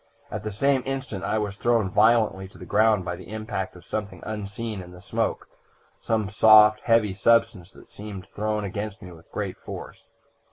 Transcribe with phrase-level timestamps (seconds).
[0.31, 3.85] At the same instant I was thrown violently to the ground by the impact of
[3.85, 5.47] something unseen in the smoke
[5.99, 10.07] some soft, heavy substance that seemed thrown against me with great force.